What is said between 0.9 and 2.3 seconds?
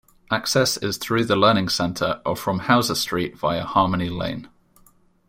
through the Learning Center